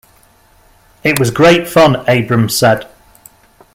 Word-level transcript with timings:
'It 1.03 1.19
was 1.19 1.29
great 1.29 1.67
fun,' 1.69 2.03
Abrams 2.07 2.57
said. 2.57 2.87